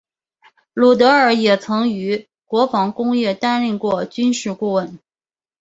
[0.73, 4.97] 鲁德尔也曾于国防工业担任过军事顾问。